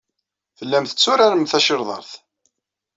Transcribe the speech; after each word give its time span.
Tellam 0.57 0.85
tetturarem 0.85 1.43
tacirḍart. 1.51 2.11